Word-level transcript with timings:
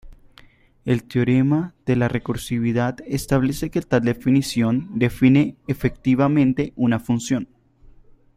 El 0.83 1.03
teorema 1.03 1.75
de 1.85 1.95
la 1.95 2.07
recursividad 2.07 2.97
establece 3.05 3.69
que 3.69 3.81
tal 3.83 4.01
definición 4.01 4.89
define 4.97 5.57
efectivamente 5.67 6.73
una 6.75 6.97
función. 6.97 7.47